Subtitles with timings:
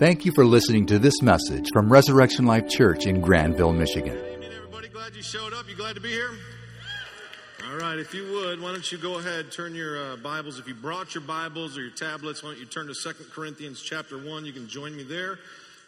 [0.00, 4.16] Thank you for listening to this message from Resurrection Life Church in Grandville, Michigan.
[4.42, 4.88] Everybody.
[4.88, 5.68] Glad you showed up.
[5.68, 6.30] You glad to be here?
[7.68, 10.58] All right, if you would, why don't you go ahead, turn your uh, Bibles.
[10.58, 13.82] If you brought your Bibles or your tablets, why don't you turn to Second Corinthians
[13.82, 14.46] chapter 1?
[14.46, 15.38] You can join me there.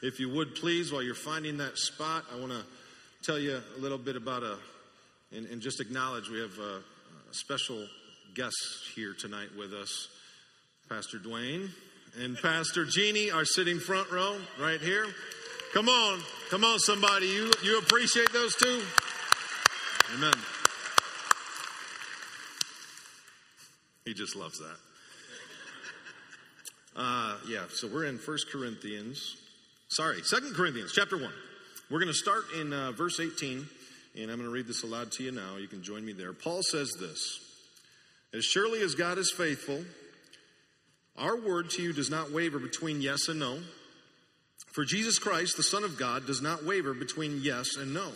[0.03, 2.63] If you would, please, while you're finding that spot, I want to
[3.23, 4.59] tell you a little bit about a,
[5.35, 6.83] and, and just acknowledge we have a,
[7.31, 7.83] a special
[8.35, 8.55] guest
[8.95, 10.09] here tonight with us.
[10.91, 11.71] Pastor Dwayne
[12.21, 15.07] and Pastor Jeannie are sitting front row right here.
[15.73, 17.27] Come on, come on, somebody.
[17.27, 18.83] You, you appreciate those two?
[20.15, 20.35] Amen.
[24.05, 24.77] He just loves that.
[26.95, 29.37] Uh, yeah, so we're in First Corinthians.
[29.89, 31.33] Sorry, Second Corinthians, chapter 1.
[31.91, 33.67] We're going to start in uh, verse 18,
[34.17, 35.57] and I'm going to read this aloud to you now.
[35.57, 36.35] You can join me there.
[36.35, 37.41] Paul says this
[38.35, 39.83] As surely as God is faithful,
[41.17, 43.59] our word to you does not waver between yes and no.
[44.73, 48.11] For Jesus Christ, the Son of God, does not waver between yes and no.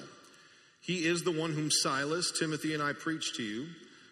[0.81, 3.67] He is the one whom Silas, Timothy, and I preach to you.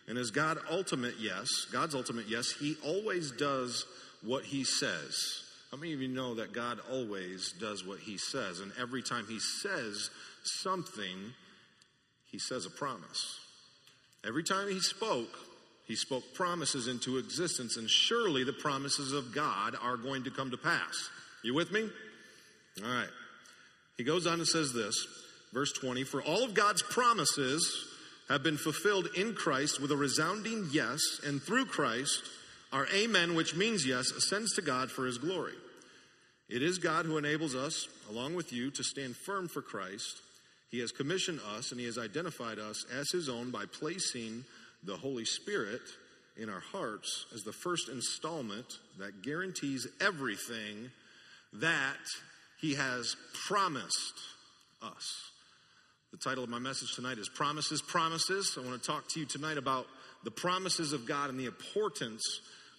[0.06, 3.86] And as God ultimate yes, God's ultimate yes, he always does
[4.22, 5.44] what he says.
[5.70, 8.60] How many of you know that God always does what he says?
[8.60, 10.10] And every time he says
[10.42, 11.32] something,
[12.30, 13.40] he says a promise.
[14.26, 15.30] Every time he spoke,
[15.86, 20.50] he spoke promises into existence, and surely the promises of God are going to come
[20.50, 21.10] to pass.
[21.42, 21.88] You with me?
[22.82, 23.08] All right.
[23.96, 25.06] He goes on and says this,
[25.52, 27.86] verse 20 For all of God's promises
[28.28, 32.22] have been fulfilled in Christ with a resounding yes, and through Christ,
[32.72, 35.52] our amen, which means yes, ascends to God for his glory.
[36.48, 40.20] It is God who enables us, along with you, to stand firm for Christ.
[40.70, 44.44] He has commissioned us and he has identified us as his own by placing
[44.84, 45.82] the Holy Spirit
[46.36, 48.66] in our hearts as the first installment
[48.98, 50.90] that guarantees everything
[51.54, 51.96] that
[52.60, 54.14] he has promised
[54.82, 55.30] us.
[56.12, 58.56] The title of my message tonight is Promises, Promises.
[58.58, 59.86] I want to talk to you tonight about
[60.24, 62.22] the promises of God and the importance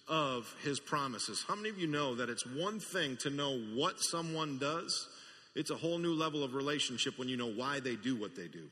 [0.08, 1.44] of his promises.
[1.46, 5.08] How many of you know that it's one thing to know what someone does?
[5.54, 8.46] It's a whole new level of relationship when you know why they do what they
[8.46, 8.68] do.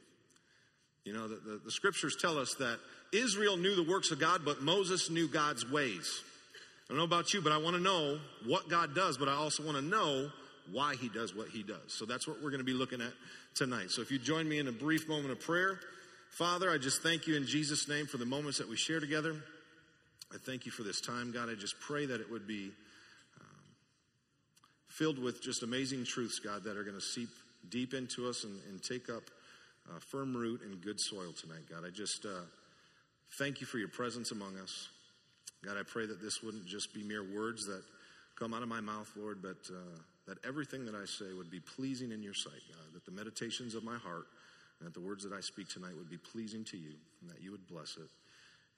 [1.05, 2.79] You know, the, the, the scriptures tell us that
[3.13, 6.23] Israel knew the works of God, but Moses knew God's ways.
[6.87, 9.35] I don't know about you, but I want to know what God does, but I
[9.35, 10.31] also want to know
[10.73, 11.89] why he does what he does.
[11.89, 13.13] So that's what we're going to be looking at
[13.55, 13.91] tonight.
[13.91, 15.79] So if you join me in a brief moment of prayer,
[16.31, 19.37] Father, I just thank you in Jesus' name for the moments that we share together.
[20.33, 21.49] I thank you for this time, God.
[21.49, 22.73] I just pray that it would be
[23.41, 23.47] um,
[24.89, 27.29] filled with just amazing truths, God, that are going to seep
[27.69, 29.23] deep into us and, and take up
[29.91, 31.85] uh, firm root and good soil tonight, God.
[31.87, 32.45] I just uh,
[33.39, 34.89] thank you for your presence among us.
[35.65, 37.83] God, I pray that this wouldn't just be mere words that
[38.39, 41.61] come out of my mouth, Lord, but uh, that everything that I say would be
[41.61, 44.27] pleasing in your sight, God, that the meditations of my heart
[44.81, 47.43] and that the words that I speak tonight would be pleasing to you, and that
[47.43, 48.11] you would bless it,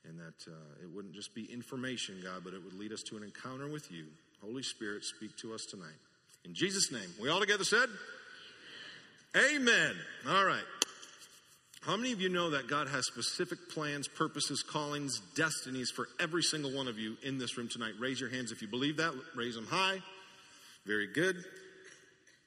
[0.09, 3.17] and that uh, it wouldn't just be information, God, but it would lead us to
[3.17, 4.07] an encounter with you.
[4.45, 5.99] Holy Spirit, speak to us tonight.
[6.45, 7.09] In Jesus' name.
[7.21, 7.89] We all together said?
[9.35, 9.57] Amen.
[9.57, 9.97] Amen.
[10.29, 10.63] All right.
[11.87, 16.43] How many of you know that God has specific plans, purposes, callings, destinies for every
[16.43, 17.93] single one of you in this room tonight?
[18.01, 19.15] Raise your hands if you believe that.
[19.37, 19.99] Raise them high.
[20.85, 21.37] Very good.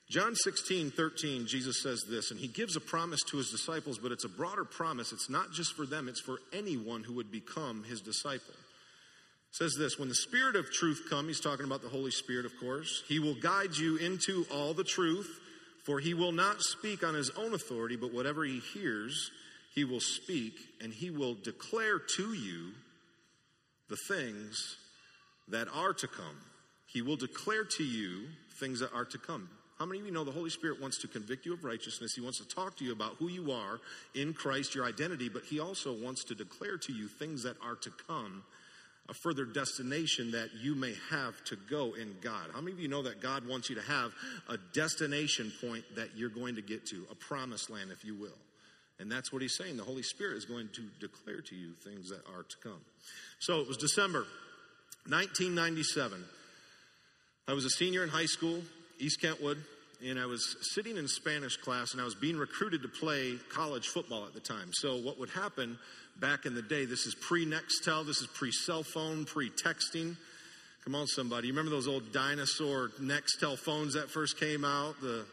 [0.10, 4.12] John 16, 13, Jesus says this, and he gives a promise to his disciples, but
[4.12, 5.14] it's a broader promise.
[5.14, 8.54] It's not just for them, it's for anyone who would become his disciple.
[8.54, 12.46] It says this When the Spirit of truth come, he's talking about the Holy Spirit,
[12.46, 15.40] of course, he will guide you into all the truth,
[15.90, 19.32] for he will not speak on his own authority, but whatever he hears,
[19.74, 22.74] he will speak, and he will declare to you
[23.90, 24.78] the things
[25.48, 26.36] that are to come.
[26.86, 28.28] He will declare to you
[28.60, 29.50] things that are to come.
[29.80, 32.14] How many of you know the Holy Spirit wants to convict you of righteousness?
[32.14, 33.80] He wants to talk to you about who you are
[34.14, 37.76] in Christ, your identity, but He also wants to declare to you things that are
[37.78, 38.44] to come,
[39.10, 42.48] a further destination that you may have to go in God.
[42.54, 44.12] How many of you know that God wants you to have
[44.48, 48.38] a destination point that you're going to get to, a promised land, if you will?
[49.00, 49.78] And that's what He's saying.
[49.78, 52.82] The Holy Spirit is going to declare to you things that are to come.
[53.40, 54.26] So it was December
[55.08, 56.24] 1997.
[57.48, 58.62] I was a senior in high school,
[59.00, 59.58] East Kentwood,
[60.06, 63.88] and I was sitting in Spanish class and I was being recruited to play college
[63.88, 64.70] football at the time.
[64.74, 65.78] So, what would happen
[66.20, 70.16] back in the day, this is pre Nextel, this is pre cell phone, pre texting.
[70.84, 71.48] Come on, somebody.
[71.48, 75.00] You remember those old dinosaur Nextel phones that first came out?
[75.02, 75.26] The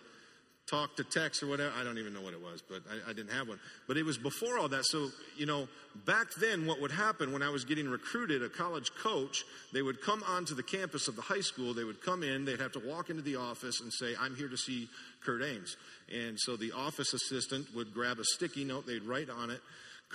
[0.66, 1.72] talk to text or whatever.
[1.78, 3.60] I don't even know what it was, but I, I, didn't have one.
[3.86, 4.84] But it was before all that.
[4.84, 5.68] So, you know,
[6.04, 10.00] back then, what would happen when I was getting recruited, a college coach, they would
[10.02, 11.72] come onto the campus of the high school.
[11.72, 14.48] They would come in, they'd have to walk into the office and say, I'm here
[14.48, 14.88] to see
[15.24, 15.76] Curt Anes.
[16.12, 19.60] And so the office assistant would grab a sticky note, they'd write on it,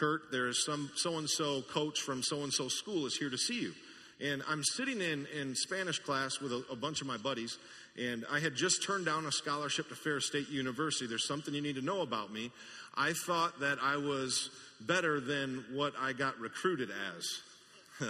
[0.01, 3.29] Curt, there is some so and so coach from so and so school is here
[3.29, 3.73] to see you.
[4.19, 7.59] And I'm sitting in, in Spanish class with a, a bunch of my buddies,
[7.95, 11.05] and I had just turned down a scholarship to Ferris State University.
[11.05, 12.51] There's something you need to know about me.
[12.97, 14.49] I thought that I was
[14.79, 16.89] better than what I got recruited
[17.19, 18.09] as.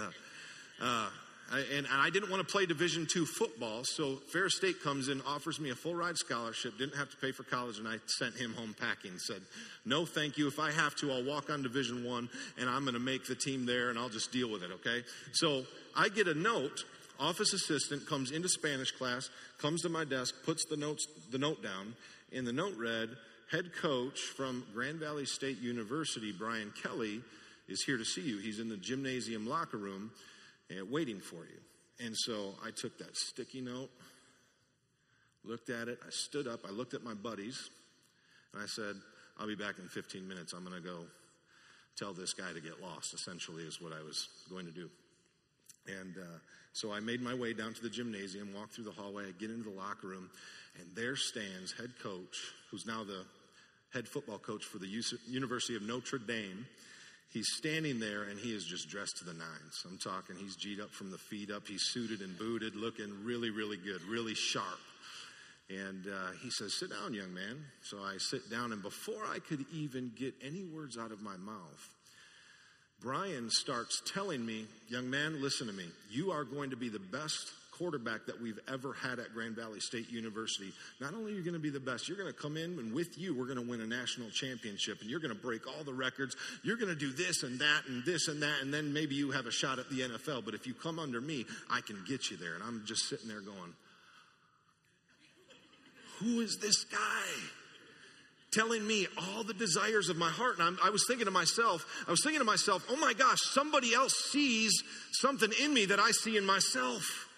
[0.80, 1.10] uh,
[1.52, 5.20] and, and, I didn't want to play Division two football, so Ferris State comes in,
[5.22, 8.34] offers me a full ride scholarship, didn't have to pay for college, and I sent
[8.36, 9.18] him home packing.
[9.18, 9.42] Said,
[9.84, 10.46] "No, thank you.
[10.48, 12.28] If I have to, I'll walk on Division one,
[12.58, 15.04] and I'm going to make the team there, and I'll just deal with it." Okay.
[15.32, 15.64] So
[15.96, 16.84] I get a note.
[17.20, 19.28] Office assistant comes into Spanish class,
[19.58, 21.94] comes to my desk, puts the notes the note down,
[22.34, 23.10] and the note read,
[23.50, 27.22] "Head coach from Grand Valley State University, Brian Kelly,
[27.68, 28.38] is here to see you.
[28.38, 30.12] He's in the gymnasium locker room."
[30.90, 32.06] Waiting for you.
[32.06, 33.90] And so I took that sticky note,
[35.44, 37.70] looked at it, I stood up, I looked at my buddies,
[38.52, 38.94] and I said,
[39.38, 40.52] I'll be back in 15 minutes.
[40.52, 41.04] I'm going to go
[41.96, 44.88] tell this guy to get lost, essentially, is what I was going to do.
[45.86, 46.38] And uh,
[46.72, 49.50] so I made my way down to the gymnasium, walked through the hallway, I get
[49.50, 50.30] into the locker room,
[50.78, 52.36] and there stands head coach,
[52.70, 53.24] who's now the
[53.92, 54.88] head football coach for the
[55.28, 56.66] University of Notre Dame
[57.32, 59.84] he's standing there and he is just dressed to the nines.
[59.86, 61.66] I'm talking, he's G'd up from the feet up.
[61.66, 64.66] He's suited and booted, looking really, really good, really sharp.
[65.70, 67.64] And uh, he says, Sit down, young man.
[67.82, 71.36] So I sit down, and before I could even get any words out of my
[71.36, 71.88] mouth,
[73.00, 75.86] Brian starts telling me, Young man, listen to me.
[76.10, 77.52] You are going to be the best
[77.82, 80.72] quarterback that we've ever had at Grand Valley State University.
[81.00, 82.94] Not only are you going to be the best, you're going to come in and
[82.94, 85.82] with you, we're going to win a national championship and you're going to break all
[85.82, 86.36] the records.
[86.62, 89.32] You're going to do this and that and this and that, and then maybe you
[89.32, 90.44] have a shot at the NFL.
[90.44, 92.54] But if you come under me, I can get you there.
[92.54, 93.74] And I'm just sitting there going,
[96.20, 96.98] Who is this guy?
[98.52, 100.58] telling me all the desires of my heart.
[100.58, 103.38] And I'm, i was thinking to myself, I was thinking to myself, oh my gosh,
[103.40, 104.82] somebody else sees
[105.12, 107.30] something in me that I see in myself.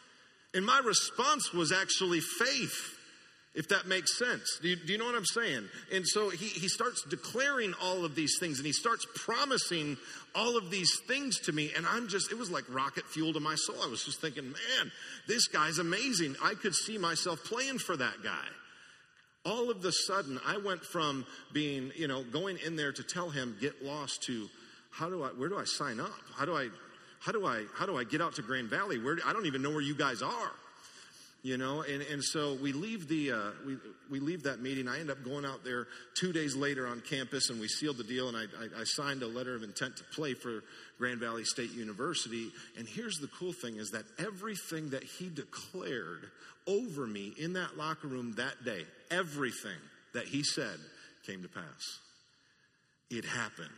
[0.54, 2.96] And my response was actually faith,
[3.54, 4.58] if that makes sense.
[4.62, 5.68] Do you, do you, know what I'm saying?
[5.92, 9.96] And so he, he starts declaring all of these things and he starts promising
[10.34, 11.72] all of these things to me.
[11.76, 13.76] And I'm just, it was like rocket fuel to my soul.
[13.82, 14.92] I was just thinking, man,
[15.26, 16.36] this guy's amazing.
[16.42, 18.46] I could see myself playing for that guy.
[19.44, 23.28] All of the sudden, I went from being, you know, going in there to tell
[23.28, 24.48] him, get lost to,
[24.90, 26.12] how do I, where do I sign up?
[26.36, 26.68] How do I,
[27.24, 28.98] how do I how do I get out to Grand Valley?
[28.98, 30.50] Where I don't even know where you guys are.
[31.42, 33.76] You know, and, and so we leave the uh, we
[34.10, 34.88] we leave that meeting.
[34.88, 35.86] I end up going out there
[36.18, 38.28] two days later on campus, and we sealed the deal.
[38.28, 40.64] And I, I, I signed a letter of intent to play for
[40.96, 42.50] Grand Valley State University.
[42.78, 46.30] And here's the cool thing: is that everything that he declared
[46.66, 49.78] over me in that locker room that day, everything
[50.14, 50.78] that he said
[51.26, 51.98] came to pass.
[53.10, 53.68] It happened.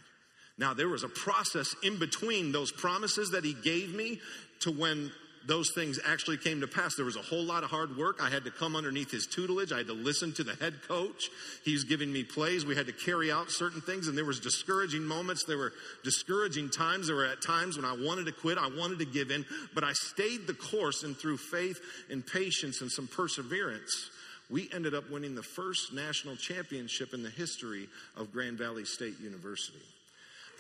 [0.59, 4.21] Now, there was a process in between those promises that he gave me
[4.61, 5.11] to when
[5.47, 6.97] those things actually came to pass.
[6.97, 8.21] There was a whole lot of hard work.
[8.21, 9.73] I had to come underneath his tutelage.
[9.73, 11.29] I had to listen to the head coach.
[11.65, 12.65] He's giving me plays.
[12.65, 15.45] We had to carry out certain things and there was discouraging moments.
[15.45, 15.73] There were
[16.03, 17.07] discouraging times.
[17.07, 18.59] There were at times when I wanted to quit.
[18.59, 19.45] I wanted to give in,
[19.75, 21.79] but I stayed the course and through faith
[22.11, 24.11] and patience and some perseverance,
[24.51, 29.19] we ended up winning the first national championship in the history of Grand Valley State
[29.21, 29.79] University.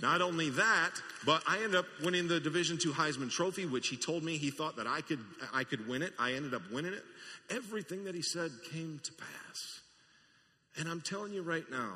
[0.01, 0.91] Not only that,
[1.25, 4.51] but I ended up winning the Division II Heisman Trophy, which he told me he
[4.51, 5.21] thought that I could
[5.55, 6.13] I could win it.
[6.19, 7.05] I ended up winning it.
[7.49, 9.81] Everything that he said came to pass.
[10.79, 11.95] And I'm telling you right now,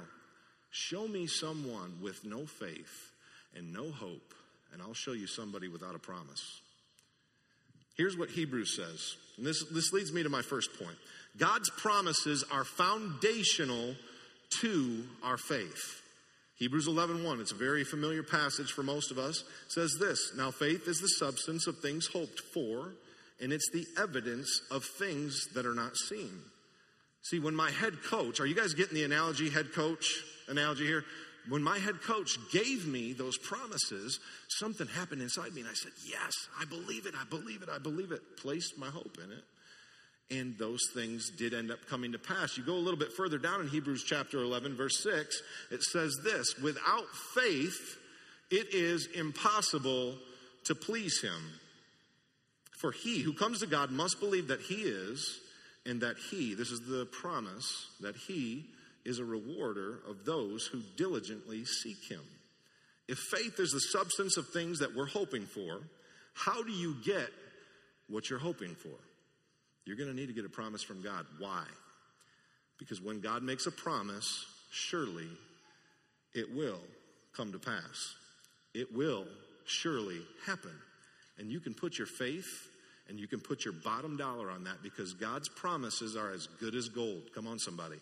[0.71, 3.12] show me someone with no faith
[3.54, 4.35] and no hope,
[4.73, 6.61] and I'll show you somebody without a promise.
[7.97, 10.97] Here's what Hebrews says, and this, this leads me to my first point.
[11.37, 13.95] God's promises are foundational
[14.61, 16.00] to our faith.
[16.60, 20.86] Hebrews 11:1, it's a very familiar passage for most of us, says this, "Now faith
[20.86, 22.94] is the substance of things hoped for,
[23.40, 26.44] and it's the evidence of things that are not seen."
[27.22, 31.06] See, when my head coach, are you guys getting the analogy head coach analogy here?
[31.48, 34.20] When my head coach gave me those promises,
[34.58, 37.14] something happened inside me and I said, "Yes, I believe it.
[37.14, 37.70] I believe it.
[37.70, 39.44] I believe it." Placed my hope in it.
[40.30, 42.56] And those things did end up coming to pass.
[42.56, 46.16] You go a little bit further down in Hebrews chapter 11, verse 6, it says
[46.22, 47.99] this Without faith,
[48.50, 50.16] it is impossible
[50.64, 51.52] to please him.
[52.80, 55.40] For he who comes to God must believe that he is,
[55.84, 58.66] and that he, this is the promise, that he
[59.04, 62.22] is a rewarder of those who diligently seek him.
[63.08, 65.80] If faith is the substance of things that we're hoping for,
[66.34, 67.28] how do you get
[68.08, 68.96] what you're hoping for?
[69.90, 71.26] You're going to need to get a promise from God.
[71.40, 71.64] Why?
[72.78, 75.26] Because when God makes a promise, surely
[76.32, 76.78] it will
[77.37, 78.14] come to pass.
[78.73, 79.26] It will
[79.64, 80.70] surely happen.
[81.38, 82.68] And you can put your faith
[83.09, 86.76] and you can put your bottom dollar on that because God's promises are as good
[86.76, 87.23] as gold.
[87.35, 87.97] Come on, somebody.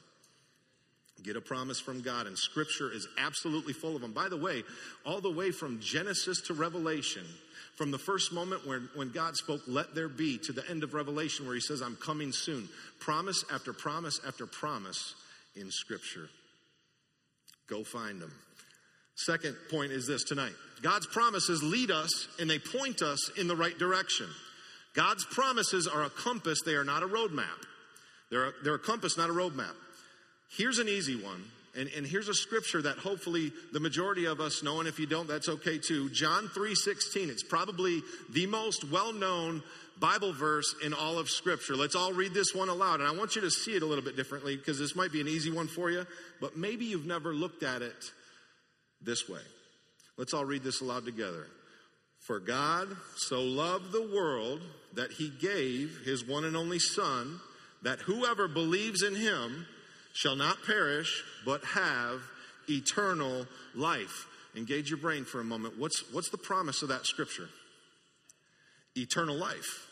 [1.25, 4.13] Get a promise from God, and Scripture is absolutely full of them.
[4.13, 4.63] By the way,
[5.05, 7.25] all the way from Genesis to Revelation,
[7.77, 10.95] from the first moment when, when God spoke, let there be, to the end of
[10.95, 12.69] Revelation where he says, I'm coming soon.
[13.01, 15.15] Promise after promise after promise
[15.57, 16.29] in Scripture.
[17.69, 18.33] Go find them.
[19.17, 23.57] Second point is this tonight God's promises lead us and they point us in the
[23.57, 24.27] right direction.
[24.95, 27.65] God's promises are a compass, they are not a roadmap.
[28.31, 29.75] They're a, they're a compass, not a roadmap.
[30.57, 31.45] Here's an easy one.
[31.77, 35.07] And, and here's a scripture that hopefully the majority of us know, and if you
[35.07, 36.11] don't, that's okay too.
[36.11, 37.29] John 3:16.
[37.29, 39.63] It's probably the most well-known
[40.01, 41.77] Bible verse in all of Scripture.
[41.77, 43.01] Let's all read this one aloud.
[43.01, 45.21] And I want you to see it a little bit differently because this might be
[45.21, 46.07] an easy one for you,
[46.41, 48.13] but maybe you've never looked at it
[49.01, 49.41] this way.
[50.17, 51.47] Let's all read this aloud together.
[52.21, 54.61] For God so loved the world
[54.95, 57.41] that he gave his one and only Son,
[57.83, 59.67] that whoever believes in him
[60.19, 62.21] shall not perish, but have
[62.69, 63.47] eternal
[63.77, 64.27] life.
[64.57, 65.79] Engage your brain for a moment.
[65.79, 67.49] What's, what's the promise of that scripture?
[68.97, 69.87] Eternal life.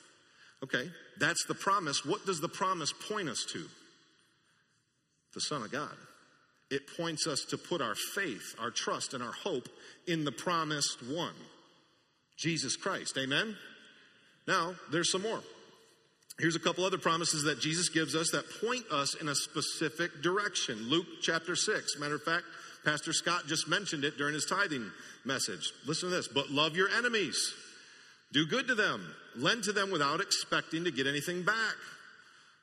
[0.65, 0.91] Okay,
[1.21, 2.05] that's the promise.
[2.05, 3.67] What does the promise point us to?
[5.33, 5.95] The Son of God.
[6.73, 9.69] It points us to put our faith, our trust, and our hope
[10.09, 11.35] in the promised one,
[12.37, 13.17] Jesus Christ.
[13.17, 13.57] Amen?
[14.49, 15.43] Now, there's some more.
[16.39, 20.23] Here's a couple other promises that Jesus gives us that point us in a specific
[20.23, 20.77] direction.
[20.89, 21.99] Luke chapter 6.
[21.99, 22.45] Matter of fact,
[22.85, 24.91] Pastor Scott just mentioned it during his tithing
[25.25, 25.73] message.
[25.87, 26.29] Listen to this.
[26.29, 27.55] But love your enemies.
[28.33, 29.15] Do good to them.
[29.35, 31.75] Lend to them without expecting to get anything back.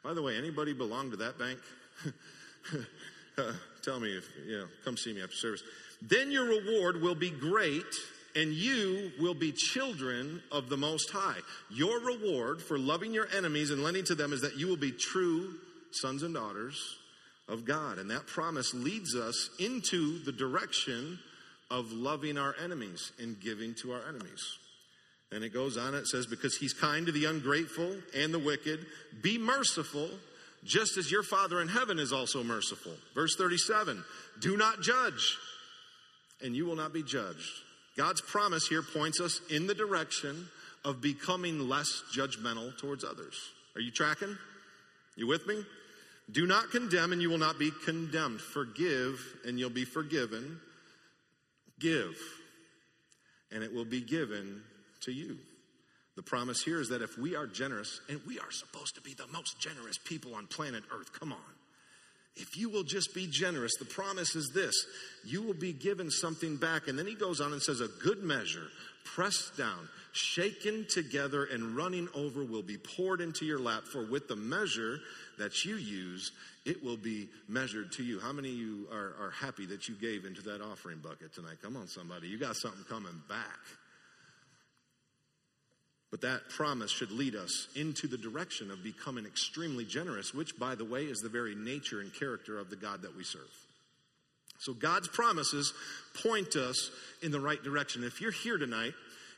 [0.03, 1.59] By the way, anybody belong to that bank?
[3.83, 5.63] tell me if, you know, come see me after service.
[6.01, 7.83] Then your reward will be great
[8.35, 11.37] and you will be children of the Most High.
[11.69, 14.91] Your reward for loving your enemies and lending to them is that you will be
[14.91, 15.53] true
[15.91, 16.97] sons and daughters
[17.47, 17.99] of God.
[17.99, 21.19] And that promise leads us into the direction
[21.69, 24.57] of loving our enemies and giving to our enemies.
[25.31, 28.85] And it goes on, it says, Because he's kind to the ungrateful and the wicked,
[29.21, 30.09] be merciful,
[30.63, 32.93] just as your Father in heaven is also merciful.
[33.15, 34.03] Verse 37
[34.39, 35.37] Do not judge,
[36.43, 37.49] and you will not be judged.
[37.95, 40.47] God's promise here points us in the direction
[40.83, 43.35] of becoming less judgmental towards others.
[43.75, 44.37] Are you tracking?
[45.15, 45.63] You with me?
[46.31, 48.41] Do not condemn and you will not be condemned.
[48.41, 50.59] Forgive and you'll be forgiven.
[51.79, 52.17] Give
[53.51, 54.61] and it will be given
[55.01, 55.37] to you.
[56.15, 59.13] The promise here is that if we are generous, and we are supposed to be
[59.13, 61.52] the most generous people on planet Earth, come on.
[62.35, 64.73] If you will just be generous, the promise is this
[65.23, 66.87] you will be given something back.
[66.87, 68.67] And then he goes on and says, A good measure,
[69.03, 73.83] pressed down, shaken together, and running over will be poured into your lap.
[73.83, 74.99] For with the measure
[75.37, 76.31] that you use,
[76.65, 78.19] it will be measured to you.
[78.19, 81.57] How many of you are, are happy that you gave into that offering bucket tonight?
[81.61, 82.27] Come on, somebody.
[82.27, 83.59] You got something coming back.
[86.13, 90.75] But that promise should lead us into the direction of becoming extremely generous, which, by
[90.75, 93.49] the way, is the very nature and character of the God that we serve.
[94.59, 95.73] So God's promises
[96.23, 96.91] point us
[97.23, 98.03] in the right direction.
[98.03, 98.93] If you're here tonight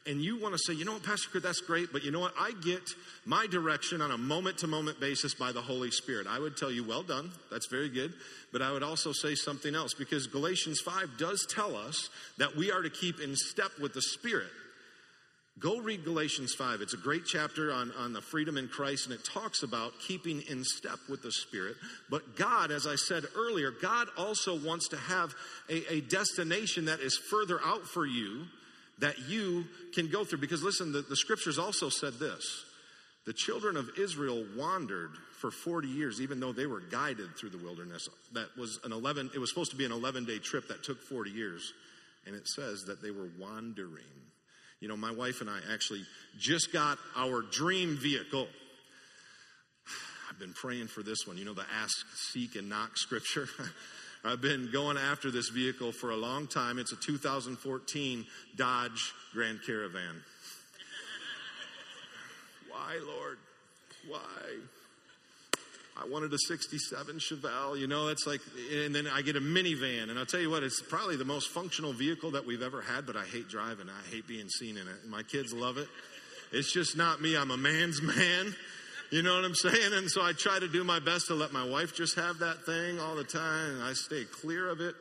[0.06, 2.20] and you want to say, you know what, Pastor Curt, that's great, but you know
[2.20, 2.34] what?
[2.38, 2.90] I get
[3.24, 6.28] my direction on a moment to moment basis by the Holy Spirit.
[6.28, 7.32] I would tell you, well done.
[7.52, 8.14] That's very good.
[8.52, 12.70] But I would also say something else because Galatians 5 does tell us that we
[12.70, 14.52] are to keep in step with the Spirit.
[15.58, 16.82] Go read Galatians 5.
[16.82, 20.42] It's a great chapter on, on the freedom in Christ, and it talks about keeping
[20.50, 21.78] in step with the Spirit.
[22.10, 25.34] But God, as I said earlier, God also wants to have
[25.70, 28.46] a, a destination that is further out for you
[29.00, 30.40] that you can go through.
[30.40, 32.66] Because listen, the, the scriptures also said this
[33.26, 37.58] the children of Israel wandered for 40 years, even though they were guided through the
[37.58, 38.08] wilderness.
[38.34, 41.02] That was an 11, it was supposed to be an 11 day trip that took
[41.02, 41.74] 40 years.
[42.28, 44.25] And it says that they were wandering.
[44.86, 46.04] You know, my wife and I actually
[46.38, 48.48] just got our dream vehicle.
[50.30, 51.40] I've been praying for this one.
[51.40, 53.48] You know, the ask, seek, and knock scripture.
[54.24, 56.78] I've been going after this vehicle for a long time.
[56.78, 60.02] It's a 2014 Dodge Grand Caravan.
[62.70, 63.40] Why, Lord?
[64.08, 64.20] Why?
[65.98, 68.42] I wanted a 67 Chevelle, you know, it's like,
[68.74, 70.10] and then I get a minivan.
[70.10, 73.06] And I'll tell you what, it's probably the most functional vehicle that we've ever had,
[73.06, 73.88] but I hate driving.
[73.88, 75.08] I hate being seen in it.
[75.08, 75.88] My kids love it.
[76.52, 77.38] It's just not me.
[77.38, 78.54] I'm a man's man.
[79.12, 79.94] You know what I'm saying?
[79.94, 82.66] And so I try to do my best to let my wife just have that
[82.66, 84.96] thing all the time, I stay clear of it.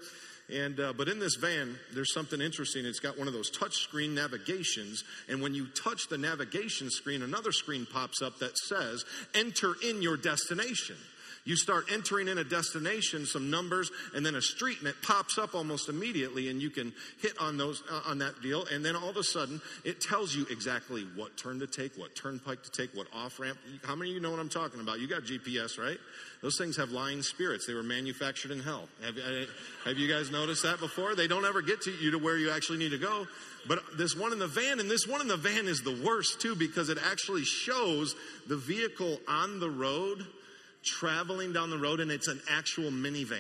[0.53, 2.85] And uh, but in this van, there's something interesting.
[2.85, 7.23] It's got one of those touch screen navigations, and when you touch the navigation screen,
[7.23, 10.97] another screen pops up that says "Enter in your destination."
[11.45, 15.37] You start entering in a destination, some numbers, and then a street, and it pops
[15.37, 18.97] up almost immediately, and you can hit on those uh, on that deal, and then
[18.97, 22.71] all of a sudden it tells you exactly what turn to take, what turnpike to
[22.71, 23.59] take, what off ramp.
[23.85, 25.01] How many of you know what I'm talking about?
[25.01, 25.99] You got GPS, right?
[26.41, 27.67] Those things have lying spirits.
[27.67, 28.89] They were manufactured in hell.
[29.03, 29.45] Have, uh,
[29.85, 31.15] have you guys noticed that before?
[31.15, 33.27] They don't ever get to you to where you actually need to go.
[33.69, 36.41] But this one in the van, and this one in the van is the worst
[36.41, 38.15] too because it actually shows
[38.47, 40.27] the vehicle on the road,
[40.85, 43.39] traveling down the road, and it's an actual minivan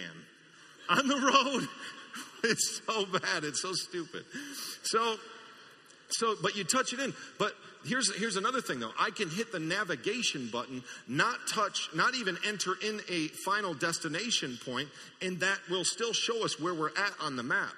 [0.88, 1.68] on the road.
[2.46, 3.42] It's so bad.
[3.44, 4.22] It's so stupid.
[4.82, 5.16] So,
[6.10, 7.14] so, but you touch it in.
[7.38, 7.54] But
[7.86, 8.92] here's here's another thing though.
[8.98, 14.58] I can hit the navigation button, not touch, not even enter in a final destination
[14.64, 14.88] point,
[15.22, 17.72] and that will still show us where we're at on the map.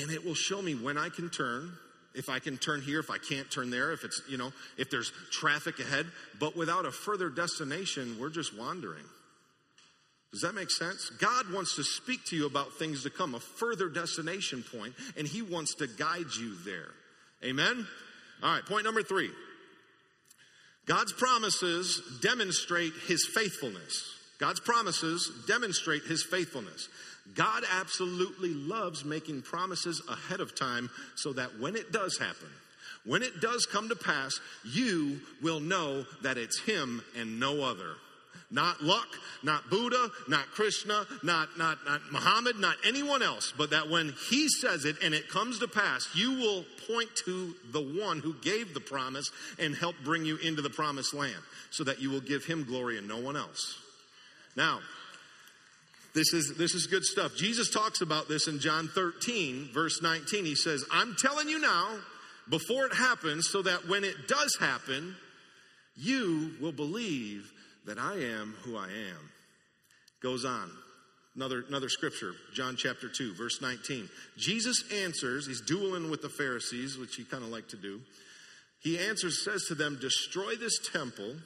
[0.00, 1.72] And it will show me when I can turn,
[2.18, 4.90] if I can turn here, if I can't turn there, if it's, you know, if
[4.90, 6.06] there's traffic ahead,
[6.38, 9.04] but without a further destination, we're just wandering.
[10.32, 11.10] Does that make sense?
[11.20, 15.26] God wants to speak to you about things to come, a further destination point, and
[15.26, 16.90] He wants to guide you there.
[17.44, 17.86] Amen?
[18.42, 19.30] All right, point number three
[20.86, 24.14] God's promises demonstrate His faithfulness.
[24.38, 26.88] God's promises demonstrate His faithfulness.
[27.34, 32.48] God absolutely loves making promises ahead of time so that when it does happen,
[33.04, 37.94] when it does come to pass, you will know that it's Him and no other.
[38.50, 39.08] Not luck,
[39.42, 44.48] not Buddha, not Krishna, not, not, not Muhammad, not anyone else, but that when he
[44.48, 48.72] says it and it comes to pass, you will point to the one who gave
[48.72, 51.36] the promise and help bring you into the promised land
[51.70, 53.78] so that you will give him glory and no one else.
[54.56, 54.80] Now,
[56.18, 57.36] this is, this is good stuff.
[57.36, 60.44] Jesus talks about this in John 13, verse 19.
[60.44, 61.96] He says, I'm telling you now,
[62.48, 65.14] before it happens, so that when it does happen,
[65.96, 67.52] you will believe
[67.86, 69.30] that I am who I am.
[70.20, 70.68] Goes on.
[71.36, 74.08] Another, another scripture, John chapter 2, verse 19.
[74.36, 78.00] Jesus answers, he's dueling with the Pharisees, which he kind of liked to do.
[78.80, 81.36] He answers, says to them, Destroy this temple,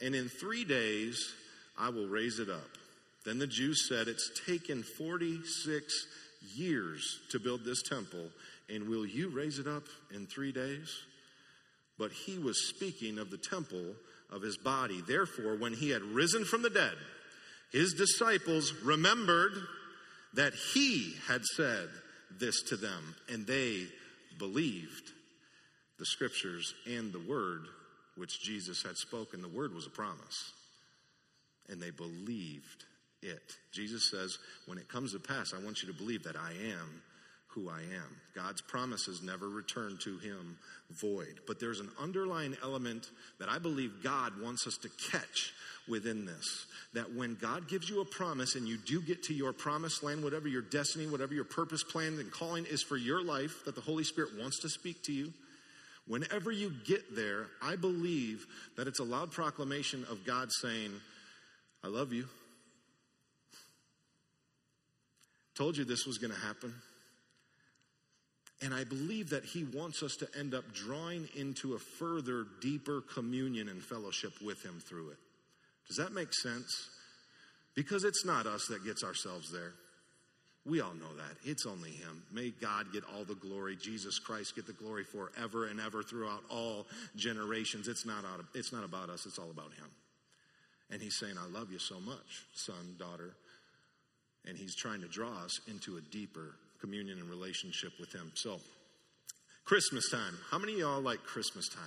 [0.00, 1.34] and in three days
[1.78, 2.78] I will raise it up.
[3.24, 6.06] Then the Jews said, It's taken 46
[6.54, 8.30] years to build this temple,
[8.68, 10.92] and will you raise it up in three days?
[11.98, 13.94] But he was speaking of the temple
[14.30, 15.02] of his body.
[15.06, 16.96] Therefore, when he had risen from the dead,
[17.70, 19.52] his disciples remembered
[20.34, 21.88] that he had said
[22.38, 23.86] this to them, and they
[24.38, 25.12] believed
[25.98, 27.66] the scriptures and the word
[28.16, 29.42] which Jesus had spoken.
[29.42, 30.52] The word was a promise,
[31.68, 32.84] and they believed
[33.22, 33.56] it.
[33.72, 37.02] Jesus says, when it comes to pass, I want you to believe that I am
[37.54, 38.16] who I am.
[38.34, 40.56] God's promises never return to him
[40.90, 41.40] void.
[41.46, 45.52] But there's an underlying element that I believe God wants us to catch
[45.88, 46.66] within this.
[46.94, 50.24] That when God gives you a promise and you do get to your promised land,
[50.24, 53.80] whatever your destiny, whatever your purpose, plan, and calling is for your life, that the
[53.82, 55.32] Holy Spirit wants to speak to you.
[56.06, 60.90] Whenever you get there, I believe that it's a loud proclamation of God saying,
[61.84, 62.28] I love you.
[65.56, 66.74] Told you this was going to happen.
[68.62, 73.02] And I believe that he wants us to end up drawing into a further, deeper
[73.12, 75.18] communion and fellowship with him through it.
[75.88, 76.88] Does that make sense?
[77.74, 79.72] Because it's not us that gets ourselves there.
[80.64, 81.36] We all know that.
[81.44, 82.22] It's only him.
[82.30, 83.76] May God get all the glory.
[83.76, 86.86] Jesus Christ get the glory forever and ever throughout all
[87.16, 87.88] generations.
[87.88, 89.90] It's not, out of, it's not about us, it's all about him.
[90.90, 93.34] And he's saying, I love you so much, son, daughter.
[94.46, 98.32] And he's trying to draw us into a deeper communion and relationship with Him.
[98.34, 98.58] So,
[99.64, 100.36] Christmas time.
[100.50, 101.84] How many of y'all like Christmas time?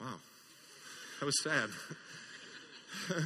[0.00, 0.20] Wow,
[1.18, 1.70] that was sad.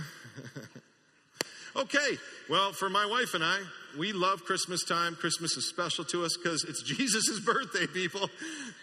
[1.77, 3.59] okay, well, for my wife and I,
[3.99, 5.17] we love Christmas time.
[5.17, 8.31] Christmas is special to us because it's Jesus' birthday, people,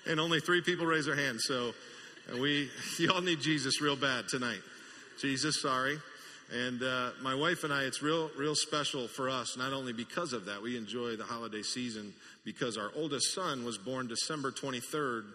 [0.05, 1.45] and only three people raise their hands.
[1.47, 1.73] So,
[2.39, 2.69] we,
[2.99, 4.59] y'all need Jesus real bad tonight.
[5.19, 5.97] Jesus, sorry.
[6.51, 10.33] And uh, my wife and I, it's real, real special for us, not only because
[10.33, 10.61] of that.
[10.61, 15.25] We enjoy the holiday season because our oldest son was born December 23rd,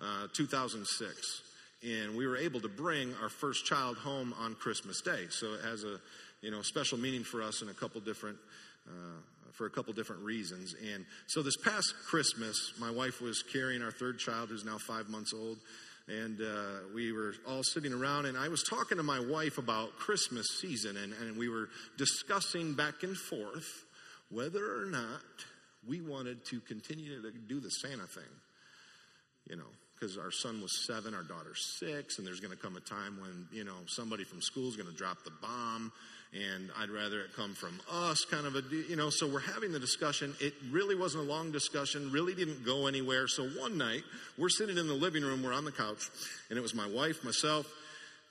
[0.00, 1.42] uh, 2006.
[1.86, 5.26] and we were able to bring our first child home on Christmas Day.
[5.28, 6.00] So it has a
[6.40, 8.38] you know special meaning for us in a couple different
[8.86, 9.20] uh,
[9.52, 10.74] for a couple different reasons.
[10.94, 15.08] And so this past Christmas, my wife was carrying our third child, who's now five
[15.08, 15.58] months old.
[16.08, 19.96] And uh, we were all sitting around, and I was talking to my wife about
[19.96, 23.66] Christmas season, and, and we were discussing back and forth
[24.30, 25.20] whether or not
[25.88, 28.22] we wanted to continue to do the Santa thing.
[29.50, 32.76] You know, because our son was seven, our daughter's six, and there's going to come
[32.76, 35.92] a time when, you know, somebody from school is going to drop the bomb,
[36.32, 39.72] and I'd rather it come from us, kind of a, you know, so we're having
[39.72, 40.34] the discussion.
[40.40, 43.28] It really wasn't a long discussion, really didn't go anywhere.
[43.28, 44.02] So one night,
[44.36, 46.10] we're sitting in the living room, we're on the couch,
[46.50, 47.66] and it was my wife, myself,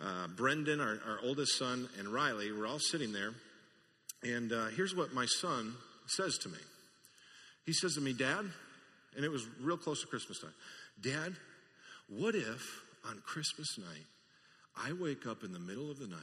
[0.01, 2.51] uh, Brendan, our, our oldest son, and Riley.
[2.51, 3.31] We're all sitting there,
[4.23, 5.73] and uh, here's what my son
[6.07, 6.59] says to me.
[7.65, 8.45] He says to me, Dad,
[9.15, 10.53] and it was real close to Christmas time,
[11.01, 11.33] Dad,
[12.09, 14.05] what if on Christmas night
[14.77, 16.19] I wake up in the middle of the night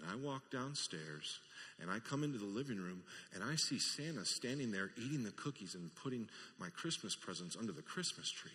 [0.00, 1.40] and I walk downstairs
[1.80, 3.02] and I come into the living room
[3.34, 7.72] and I see Santa standing there eating the cookies and putting my Christmas presents under
[7.72, 8.50] the Christmas tree?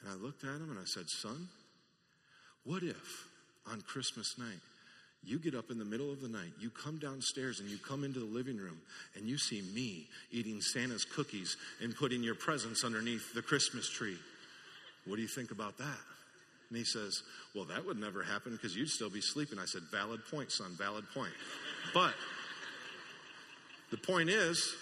[0.00, 1.48] And I looked at him and I said, Son,
[2.64, 3.28] what if
[3.70, 4.60] on Christmas night
[5.22, 8.04] you get up in the middle of the night, you come downstairs and you come
[8.04, 8.78] into the living room
[9.16, 14.18] and you see me eating Santa's cookies and putting your presents underneath the Christmas tree?
[15.06, 16.13] What do you think about that?
[16.68, 17.22] And he says,
[17.54, 19.58] Well, that would never happen because you'd still be sleeping.
[19.58, 21.32] I said, Valid point, son, valid point.
[21.92, 22.14] But
[23.90, 24.74] the point is,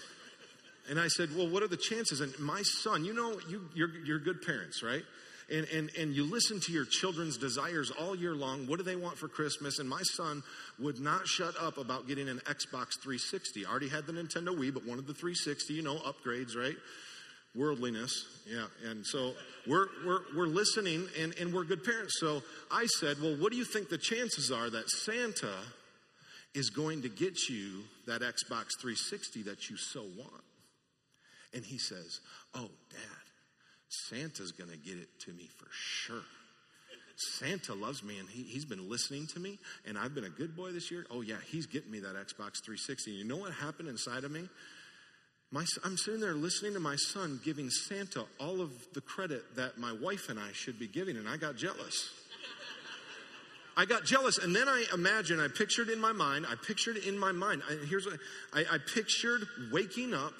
[0.88, 2.20] and I said, Well, what are the chances?
[2.20, 5.02] And my son, you know, you, you're, you're good parents, right?
[5.50, 8.66] And, and, and you listen to your children's desires all year long.
[8.66, 9.80] What do they want for Christmas?
[9.80, 10.42] And my son
[10.78, 13.66] would not shut up about getting an Xbox 360.
[13.66, 16.76] already had the Nintendo Wii, but wanted the 360, you know, upgrades, right?
[17.54, 19.32] Worldliness yeah and so
[19.66, 23.58] we're we're, we're listening and, and we're good parents so i said well what do
[23.58, 25.52] you think the chances are that santa
[26.54, 30.44] is going to get you that xbox 360 that you so want
[31.54, 32.20] and he says
[32.54, 33.22] oh dad
[33.88, 36.24] santa's going to get it to me for sure
[37.16, 40.56] Santa loves me and he, he's been listening to me, and I've been a good
[40.56, 41.06] boy this year.
[41.10, 43.12] Oh, yeah, he's getting me that Xbox 360.
[43.12, 44.48] You know what happened inside of me?
[45.52, 49.76] My, I'm sitting there listening to my son giving Santa all of the credit that
[49.76, 52.10] my wife and I should be giving, and I got jealous.
[53.76, 57.18] I got jealous, and then I imagined, I pictured in my mind, I pictured in
[57.18, 58.18] my mind, I, here's what
[58.52, 60.34] I, I pictured waking up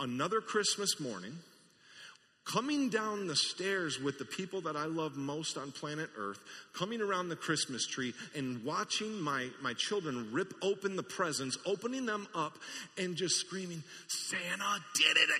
[0.00, 1.38] another Christmas morning
[2.44, 6.38] coming down the stairs with the people that I love most on planet Earth,
[6.74, 12.06] coming around the Christmas tree and watching my, my children rip open the presents, opening
[12.06, 12.58] them up,
[12.98, 15.30] and just screaming, Santa did it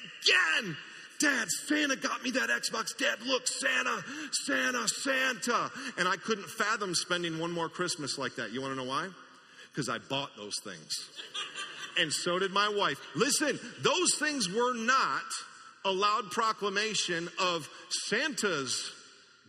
[0.62, 0.76] again!
[1.20, 2.96] Dad, Santa got me that Xbox.
[2.98, 5.70] Dad, look, Santa, Santa, Santa.
[5.96, 8.52] And I couldn't fathom spending one more Christmas like that.
[8.52, 9.08] You want to know why?
[9.70, 10.92] Because I bought those things.
[12.00, 13.00] and so did my wife.
[13.14, 15.22] Listen, those things were not
[15.84, 17.68] a loud proclamation of
[18.06, 18.90] Santa's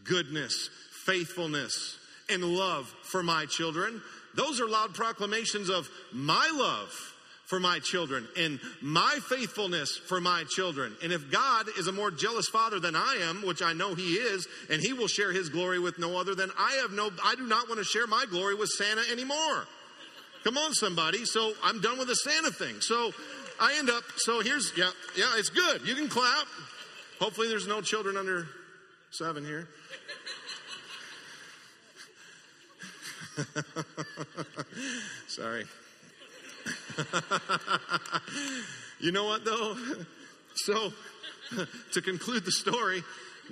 [0.03, 0.69] goodness,
[1.05, 1.97] faithfulness,
[2.29, 4.01] and love for my children.
[4.35, 6.89] Those are loud proclamations of my love
[7.45, 10.95] for my children and my faithfulness for my children.
[11.03, 14.15] And if God is a more jealous father than I am, which I know he
[14.15, 17.35] is, and he will share his glory with no other, then I have no I
[17.35, 19.67] do not want to share my glory with Santa anymore.
[20.43, 21.25] Come on somebody.
[21.25, 22.81] So I'm done with the Santa thing.
[22.81, 23.11] So
[23.59, 25.87] I end up, so here's, yeah, yeah, it's good.
[25.87, 26.47] You can clap.
[27.19, 28.47] Hopefully there's no children under
[29.11, 29.69] seven here.
[35.27, 35.65] Sorry.
[38.99, 39.77] you know what, though?
[40.57, 40.93] So,
[41.91, 43.03] to conclude the story,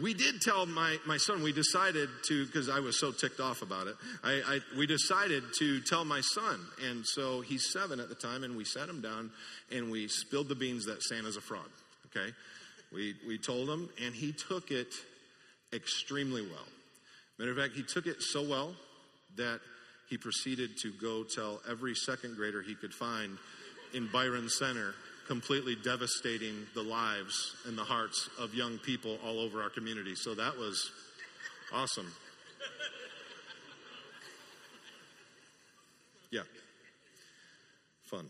[0.02, 3.62] we did tell my, my son, we decided to, because I was so ticked off
[3.62, 6.60] about it, I, I, we decided to tell my son.
[6.90, 9.32] And so he's seven at the time, and we sat him down
[9.72, 11.70] and we spilled the beans that Santa's a fraud.
[12.08, 12.32] Okay?
[12.92, 14.94] We, we told him, and he took it
[15.74, 16.68] extremely well.
[17.40, 18.74] Matter of fact, he took it so well
[19.36, 19.60] that
[20.10, 23.38] he proceeded to go tell every second grader he could find
[23.94, 24.94] in Byron Center
[25.28, 30.16] completely devastating the lives and the hearts of young people all over our community.
[30.16, 30.92] So that was
[31.74, 32.12] awesome.
[36.32, 36.42] Yeah.
[38.06, 38.26] Fun.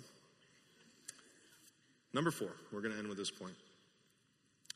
[2.13, 3.55] Number four, we're going to end with this point.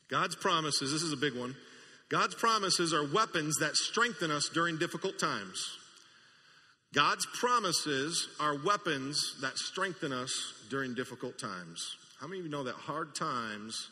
[0.09, 1.55] God's promises, this is a big one.
[2.09, 5.77] God's promises are weapons that strengthen us during difficult times.
[6.93, 11.97] God's promises are weapons that strengthen us during difficult times.
[12.19, 13.89] How many of you know that hard times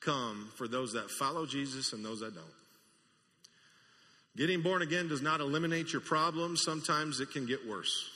[0.00, 2.44] come for those that follow Jesus and those that don't?
[4.36, 6.62] Getting born again does not eliminate your problems.
[6.62, 8.10] Sometimes it can get worse.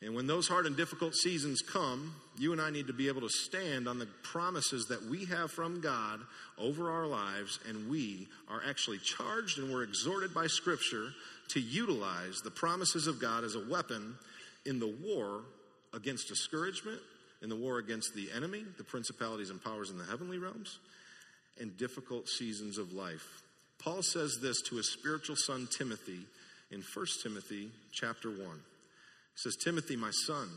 [0.00, 3.22] And when those hard and difficult seasons come, you and I need to be able
[3.22, 6.20] to stand on the promises that we have from God
[6.58, 11.08] over our lives, and we are actually charged and we're exhorted by Scripture
[11.50, 14.16] to utilize the promises of God as a weapon
[14.66, 15.42] in the war
[15.94, 17.00] against discouragement,
[17.44, 20.78] in the war against the enemy, the principalities and powers in the heavenly realms,
[21.60, 23.42] and difficult seasons of life.
[23.78, 26.20] Paul says this to his spiritual son Timothy
[26.70, 28.38] in 1 Timothy chapter 1.
[28.38, 28.46] He
[29.36, 30.48] says, Timothy, my son,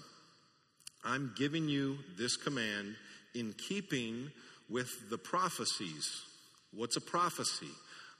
[1.03, 2.95] I'm giving you this command
[3.35, 4.31] in keeping
[4.69, 6.21] with the prophecies.
[6.73, 7.69] What's a prophecy?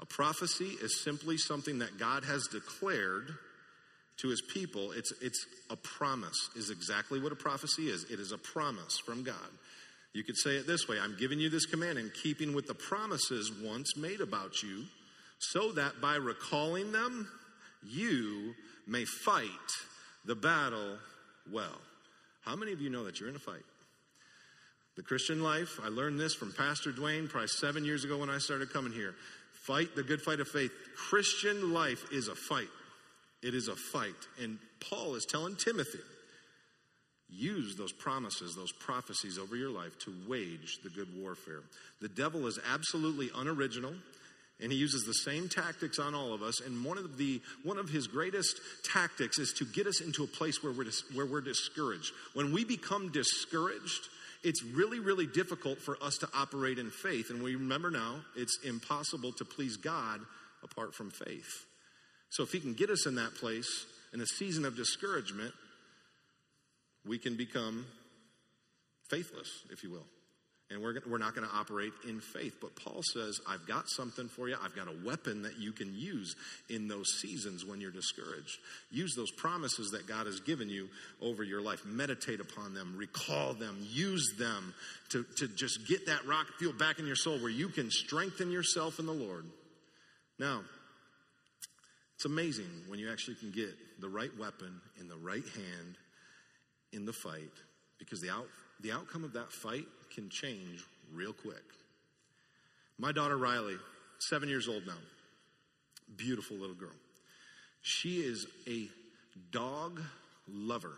[0.02, 3.34] A prophecy is simply something that God has declared
[4.18, 4.92] to his people.
[4.92, 8.06] It's, it's a promise, is exactly what a prophecy is.
[8.06, 9.36] It is a promise from God.
[10.14, 12.74] You could say it this way I'm giving you this command in keeping with the
[12.74, 14.86] promises once made about you,
[15.40, 17.30] so that by recalling them,
[17.88, 18.56] you
[18.88, 19.48] may fight
[20.26, 20.98] the battle
[21.52, 21.80] well.
[22.42, 23.64] How many of you know that you're in a fight?
[24.96, 28.40] The Christian life, I learned this from Pastor Dwayne probably seven years ago when I
[28.40, 29.14] started coming here.
[29.54, 30.72] Fight the good fight of faith.
[30.96, 32.70] Christian life is a fight.
[33.48, 34.28] It is a fight.
[34.44, 36.00] And Paul is telling Timothy,
[37.30, 41.62] use those promises, those prophecies over your life to wage the good warfare.
[42.02, 43.94] The devil is absolutely unoriginal.
[44.60, 46.60] And he uses the same tactics on all of us.
[46.60, 50.28] And one of the one of his greatest tactics is to get us into a
[50.28, 52.12] place where we're dis, where we're discouraged.
[52.34, 54.10] When we become discouraged,
[54.44, 57.30] it's really really difficult for us to operate in faith.
[57.30, 60.22] And we remember now, it's impossible to please God
[60.64, 61.67] apart from faith.
[62.30, 65.54] So if he can get us in that place in a season of discouragement,
[67.06, 67.86] we can become
[69.10, 70.06] faithless, if you will
[70.70, 72.58] and we're, we're not going to operate in faith.
[72.60, 74.56] But Paul says, I've got something for you.
[74.62, 76.36] I've got a weapon that you can use
[76.70, 78.58] in those seasons when you're discouraged.
[78.92, 80.90] Use those promises that God has given you
[81.22, 81.86] over your life.
[81.86, 84.74] Meditate upon them, recall them, use them
[85.10, 88.52] to, to just get that rock feel back in your soul where you can strengthen
[88.52, 89.46] yourself in the Lord.
[90.38, 90.62] Now,
[92.18, 93.70] it's amazing when you actually can get
[94.02, 95.98] the right weapon in the right hand
[96.92, 97.54] in the fight
[98.00, 98.48] because the, out,
[98.82, 101.62] the outcome of that fight can change real quick.
[102.98, 103.76] My daughter Riley,
[104.18, 104.98] seven years old now,
[106.16, 106.90] beautiful little girl.
[107.84, 108.88] She is a
[109.52, 110.02] dog
[110.48, 110.98] lover.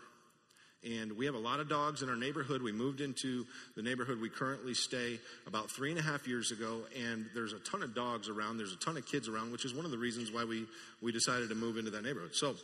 [0.82, 2.62] And we have a lot of dogs in our neighborhood.
[2.62, 6.82] We moved into the neighborhood we currently stay about three and a half years ago,
[6.98, 8.56] and there's a ton of dogs around.
[8.56, 10.66] There's a ton of kids around, which is one of the reasons why we,
[11.02, 12.34] we decided to move into that neighborhood.
[12.34, 12.54] So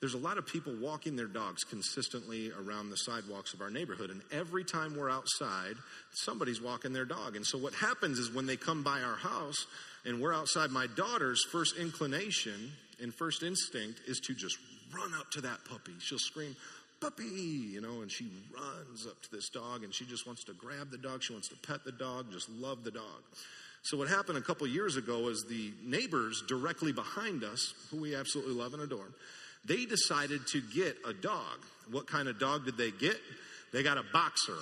[0.00, 4.10] there's a lot of people walking their dogs consistently around the sidewalks of our neighborhood.
[4.10, 5.76] And every time we're outside,
[6.12, 7.36] somebody's walking their dog.
[7.36, 9.66] And so what happens is when they come by our house
[10.04, 14.58] and we're outside, my daughter's first inclination and first instinct is to just
[14.94, 15.92] run up to that puppy.
[15.98, 16.54] She'll scream,
[17.00, 20.52] puppy, you know, and she runs up to this dog and she just wants to
[20.54, 21.22] grab the dog.
[21.22, 23.22] She wants to pet the dog, just love the dog.
[23.82, 28.16] So what happened a couple years ago is the neighbors directly behind us, who we
[28.16, 29.06] absolutely love and adore,
[29.64, 31.58] they decided to get a dog.
[31.90, 33.16] What kind of dog did they get?
[33.72, 34.58] They got a boxer.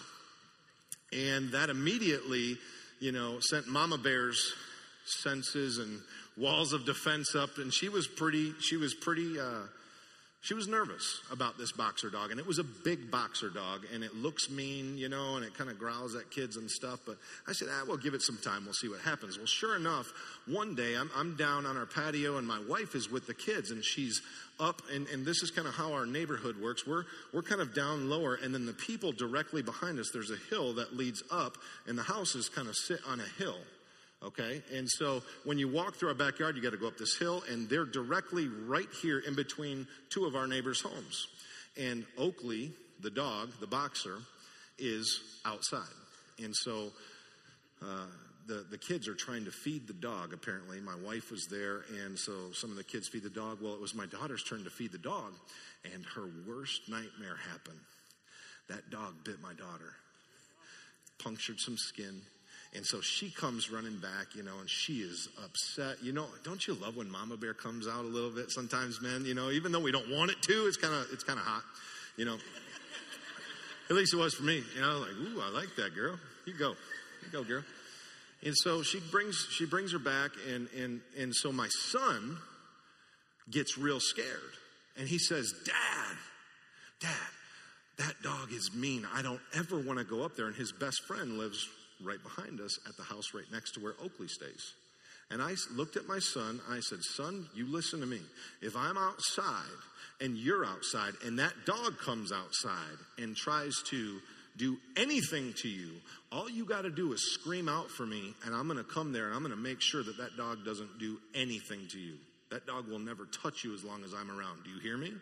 [1.13, 2.59] And that immediately,
[3.01, 4.53] you know, sent Mama Bear's
[5.07, 6.01] senses and
[6.37, 7.57] walls of defense up.
[7.59, 9.63] And she was pretty, she was pretty, uh,
[10.45, 14.05] she was nervous about this boxer dog, and it was a big boxer dog, and
[14.05, 17.01] it looks mean, you know, and it kind of growls at kids and stuff.
[17.07, 17.17] But
[17.49, 18.67] I said, ah, we'll give it some time.
[18.67, 19.39] We'll see what happens.
[19.39, 20.13] Well, sure enough,
[20.47, 23.71] one day I'm, I'm down on our patio, and my wife is with the kids,
[23.71, 24.21] and she's
[24.61, 26.87] up, and, and this is kind of how our neighborhood works.
[26.87, 30.37] We're, we're kind of down lower, and then the people directly behind us, there's a
[30.51, 33.57] hill that leads up, and the houses kind of sit on a hill.
[34.25, 34.63] Okay?
[34.73, 37.43] And so when you walk through our backyard, you got to go up this hill,
[37.51, 41.29] and they're directly right here in between two of our neighbors' homes.
[41.77, 44.19] And Oakley, the dog, the boxer,
[44.79, 45.83] is outside.
[46.43, 46.91] And so
[47.83, 48.07] uh,
[48.47, 50.81] the, the kids are trying to feed the dog, apparently.
[50.81, 53.59] My wife was there, and so some of the kids feed the dog.
[53.61, 55.35] Well, it was my daughter's turn to feed the dog,
[55.93, 57.81] and her worst nightmare happened.
[58.69, 59.93] That dog bit my daughter,
[61.19, 62.23] punctured some skin
[62.75, 66.03] and so she comes running back, you know, and she is upset.
[66.03, 69.25] You know, don't you love when Mama Bear comes out a little bit sometimes, men?
[69.25, 71.45] You know, even though we don't want it to, it's kind of it's kind of
[71.45, 71.63] hot,
[72.17, 72.37] you know.
[73.91, 74.65] At least it was for me.
[74.75, 76.19] You know, like, ooh, I like that girl.
[76.47, 76.71] You go,
[77.23, 77.63] you go, girl.
[78.43, 82.39] And so she brings she brings her back, and and and so my son
[83.51, 84.27] gets real scared,
[84.99, 86.17] and he says, "Dad,
[87.01, 87.11] Dad,
[87.99, 89.07] that dog is mean.
[89.15, 91.69] I don't ever want to go up there." And his best friend lives
[92.03, 94.75] right behind us at the house right next to where Oakley stays.
[95.31, 96.61] And I looked at my son.
[96.69, 98.21] I said, Son, you listen to me.
[98.61, 99.79] If I'm outside
[100.21, 104.19] and you're outside and that dog comes outside and tries to
[104.57, 105.93] do anything to you,
[106.31, 109.13] all you got to do is scream out for me, and I'm going to come
[109.13, 112.15] there and I'm going to make sure that that dog doesn't do anything to you.
[112.51, 114.63] That dog will never touch you as long as I'm around.
[114.65, 115.13] Do you hear me?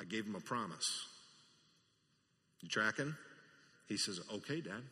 [0.00, 1.06] I gave him a promise.
[2.60, 3.14] You tracking?
[3.88, 4.82] He says, Okay, Dad.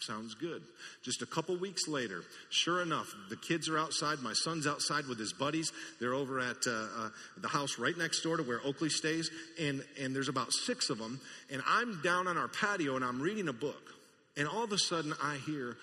[0.00, 0.62] Sounds good.
[1.02, 4.20] Just a couple weeks later, sure enough, the kids are outside.
[4.20, 5.72] My son's outside with his buddies.
[6.00, 7.08] They're over at uh, uh,
[7.38, 9.28] the house right next door to where Oakley stays,
[9.60, 11.20] and and there's about six of them.
[11.50, 13.92] And I'm down on our patio and I'm reading a book,
[14.36, 15.76] and all of a sudden I hear,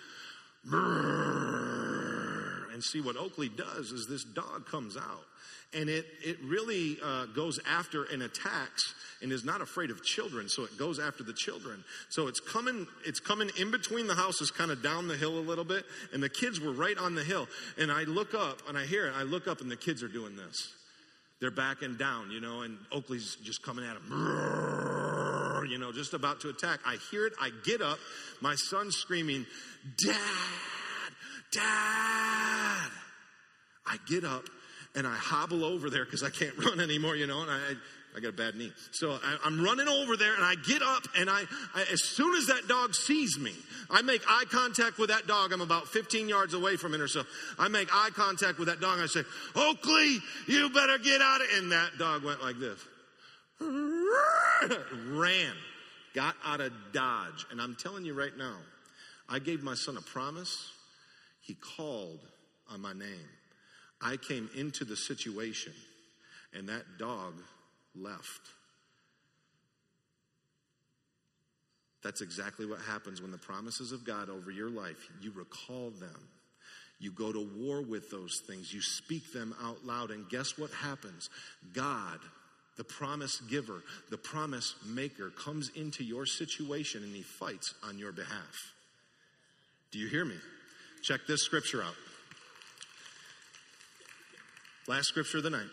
[2.72, 5.26] and see what Oakley does is this dog comes out
[5.76, 10.48] and it, it really uh, goes after and attacks and is not afraid of children
[10.48, 11.84] so it goes after the children.
[12.10, 15.42] So it's coming it's coming in between the houses kind of down the hill a
[15.42, 17.48] little bit and the kids were right on the hill.
[17.78, 20.08] And i look up and i hear it i look up and the kids are
[20.08, 20.74] doing this.
[21.42, 26.42] They're backing down you know and oakley's just coming at them you know just about
[26.42, 26.80] to attack.
[26.86, 28.00] I hear it i get up
[28.42, 29.46] my son's screaming
[30.04, 30.16] dad!
[31.52, 32.92] Dad!
[33.88, 34.44] I get up
[34.96, 37.74] and I hobble over there because I can't run anymore, you know, and I,
[38.16, 38.72] I got a bad knee.
[38.92, 42.36] So I, am running over there and I get up and I, I, as soon
[42.36, 43.54] as that dog sees me,
[43.90, 45.52] I make eye contact with that dog.
[45.52, 47.24] I'm about 15 yards away from it or so.
[47.60, 49.24] I make eye contact with that dog I say,
[49.56, 52.80] Oakley, you better get out of, and that dog went like this.
[53.60, 55.54] Ran,
[56.14, 57.46] got out of Dodge.
[57.52, 58.58] And I'm telling you right now,
[59.28, 60.72] I gave my son a promise.
[61.42, 62.20] He called
[62.72, 63.30] on my name.
[64.06, 65.74] I came into the situation
[66.54, 67.34] and that dog
[67.96, 68.42] left.
[72.04, 76.30] That's exactly what happens when the promises of God over your life, you recall them.
[77.00, 78.72] You go to war with those things.
[78.72, 80.12] You speak them out loud.
[80.12, 81.32] And guess what happens?
[81.74, 82.20] God,
[82.78, 88.12] the promise giver, the promise maker, comes into your situation and he fights on your
[88.12, 88.74] behalf.
[89.92, 90.36] Do you hear me?
[91.02, 91.96] Check this scripture out.
[94.88, 95.70] Last scripture of the night.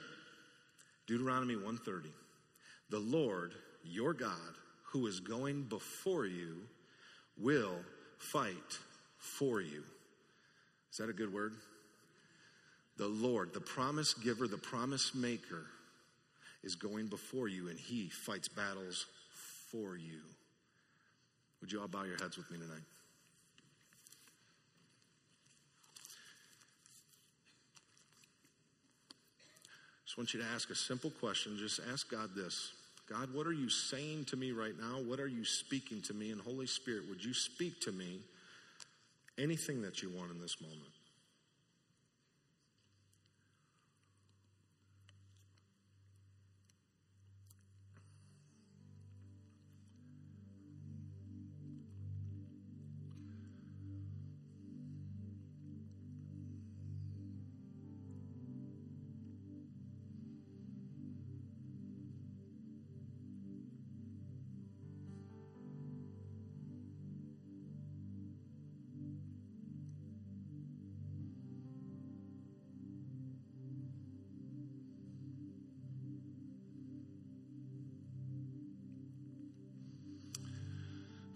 [1.06, 2.08] Deuteronomy 130.
[2.88, 3.52] The Lord,
[3.84, 4.32] your God,
[4.92, 6.56] who is going before you,
[7.38, 7.76] will
[8.18, 8.78] fight
[9.18, 9.82] for you.
[10.90, 11.52] Is that a good word?
[12.96, 15.66] The Lord, the promise giver, the promise maker,
[16.62, 19.06] is going before you and he fights battles
[19.70, 20.20] for you.
[21.60, 22.82] Would you all bow your heads with me tonight?
[30.12, 31.56] Just want you to ask a simple question.
[31.56, 32.72] Just ask God this
[33.08, 35.00] God, what are you saying to me right now?
[35.00, 36.30] What are you speaking to me?
[36.32, 38.20] And Holy Spirit, would you speak to me
[39.38, 40.82] anything that you want in this moment?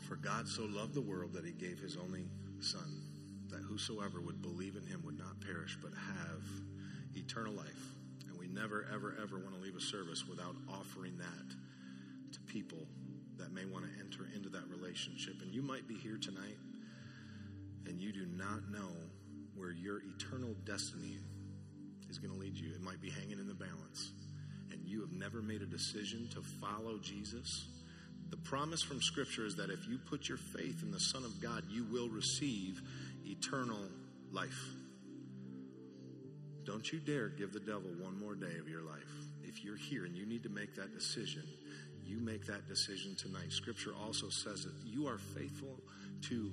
[0.07, 2.27] For God so loved the world that he gave his only
[2.61, 3.03] Son,
[3.51, 6.43] that whosoever would believe in him would not perish, but have
[7.15, 7.95] eternal life.
[8.29, 12.87] And we never, ever, ever want to leave a service without offering that to people
[13.37, 15.35] that may want to enter into that relationship.
[15.43, 16.57] And you might be here tonight
[17.87, 18.91] and you do not know
[19.55, 21.19] where your eternal destiny
[22.09, 22.73] is going to lead you.
[22.73, 24.13] It might be hanging in the balance.
[24.71, 27.67] And you have never made a decision to follow Jesus
[28.31, 31.41] the promise from Scripture is that if you put your faith in the Son of
[31.41, 32.81] God, you will receive
[33.25, 33.89] eternal
[34.33, 34.65] life.
[36.65, 39.03] Don't you dare give the devil one more day of your life.
[39.45, 41.45] If you're here and you need to make that decision,
[42.05, 43.51] you make that decision tonight.
[43.53, 45.79] Scripture also says that you are faithful
[46.29, 46.53] to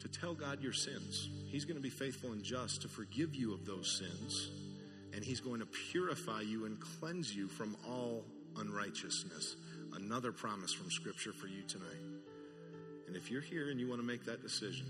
[0.00, 1.28] to tell God your sins.
[1.48, 4.50] He's going to be faithful and just to forgive you of those sins,
[5.14, 8.24] and he's going to purify you and cleanse you from all
[8.56, 9.56] unrighteousness
[9.96, 12.02] another promise from Scripture for you tonight.
[13.06, 14.86] And if you're here and you want to make that decision,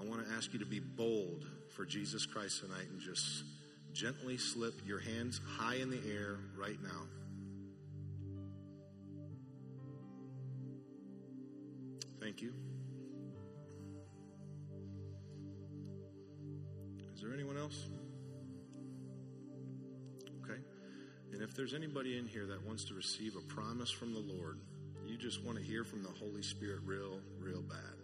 [0.00, 1.44] I want to ask you to be bold
[1.74, 3.44] for Jesus Christ tonight and just
[3.92, 7.02] gently slip your hands high in the air right now.
[12.20, 12.52] Thank you.
[17.14, 17.86] Is there anyone else?
[21.40, 24.58] And if there's anybody in here that wants to receive a promise from the Lord,
[25.06, 27.96] you just want to hear from the Holy Spirit real, real bad,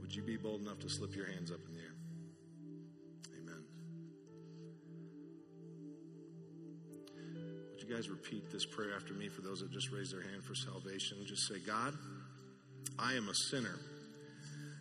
[0.00, 1.94] would you be bold enough to slip your hands up in the air?
[3.40, 3.64] Amen.
[7.72, 10.44] Would you guys repeat this prayer after me for those that just raised their hand
[10.44, 11.18] for salvation?
[11.26, 11.92] Just say, God,
[13.00, 13.80] I am a sinner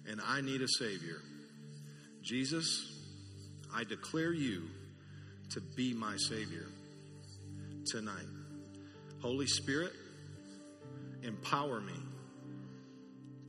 [0.08, 1.24] and I need a Savior.
[2.22, 2.88] Jesus,
[3.76, 4.68] I declare you
[5.54, 6.68] to be my Savior
[7.86, 8.28] tonight.
[9.22, 9.92] Holy Spirit,
[11.24, 11.94] empower me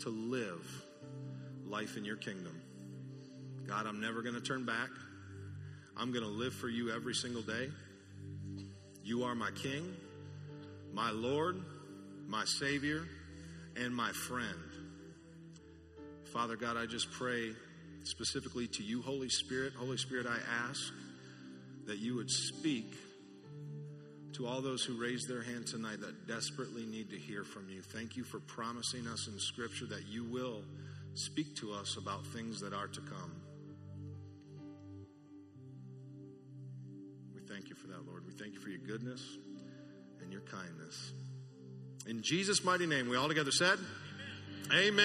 [0.00, 0.66] to live
[1.66, 2.60] life in your kingdom.
[3.66, 4.88] God, I'm never going to turn back.
[5.96, 7.68] I'm going to live for you every single day.
[9.04, 9.94] You are my King,
[10.92, 11.60] my Lord,
[12.26, 13.06] my Savior,
[13.76, 14.58] and my friend.
[16.32, 17.52] Father God, I just pray
[18.04, 19.74] specifically to you, Holy Spirit.
[19.74, 20.80] Holy Spirit, I ask
[21.86, 22.94] that you would speak
[24.40, 27.82] to all those who raised their hand tonight that desperately need to hear from you.
[27.82, 30.62] Thank you for promising us in Scripture that you will
[31.12, 33.32] speak to us about things that are to come.
[37.34, 38.26] We thank you for that, Lord.
[38.26, 39.36] We thank you for your goodness
[40.22, 41.12] and your kindness.
[42.06, 43.78] In Jesus' mighty name, we all together said,
[44.72, 44.96] Amen.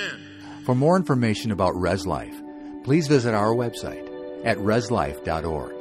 [0.44, 0.64] Amen.
[0.64, 2.36] For more information about Res Life,
[2.86, 5.74] please visit our website at reslife.org.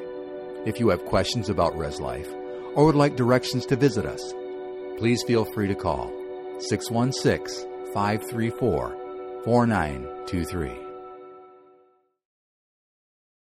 [0.66, 2.34] If you have questions about Res Life
[2.74, 4.34] or would like directions to visit us,
[4.98, 6.12] please feel free to call
[6.60, 10.83] 616 534 4923.